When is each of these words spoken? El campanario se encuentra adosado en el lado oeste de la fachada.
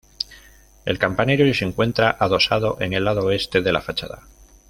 El 0.83 0.97
campanario 0.97 1.53
se 1.53 1.63
encuentra 1.63 2.09
adosado 2.19 2.77
en 2.81 2.93
el 2.93 3.05
lado 3.05 3.25
oeste 3.27 3.61
de 3.61 3.71
la 3.71 3.81
fachada. 3.81 4.23